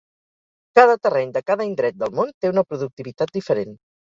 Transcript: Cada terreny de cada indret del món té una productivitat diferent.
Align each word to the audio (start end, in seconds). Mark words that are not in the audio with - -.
Cada 0.79 0.95
terreny 1.03 1.33
de 1.35 1.43
cada 1.51 1.67
indret 1.73 2.01
del 2.05 2.17
món 2.21 2.33
té 2.39 2.53
una 2.55 2.65
productivitat 2.71 3.37
diferent. 3.39 3.79